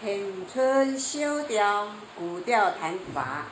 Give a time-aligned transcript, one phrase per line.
[0.00, 3.46] 平春小调，古调弹法。